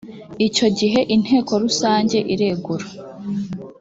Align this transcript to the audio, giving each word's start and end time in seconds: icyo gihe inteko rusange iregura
icyo 0.47 0.67
gihe 0.77 0.99
inteko 1.15 1.51
rusange 1.63 2.17
iregura 2.33 2.85